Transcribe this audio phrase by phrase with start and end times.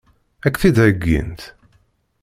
[0.45, 1.41] Ad k-t-id-heggint?